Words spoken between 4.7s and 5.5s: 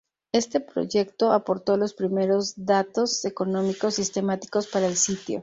el sitio.